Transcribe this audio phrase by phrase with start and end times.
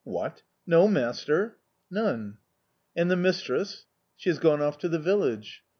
[0.03, 0.41] "What!
[0.65, 1.59] No master?"
[1.91, 2.39] "None!"
[2.95, 3.85] "And the mistress?"
[4.17, 5.61] "She has gone off to the village."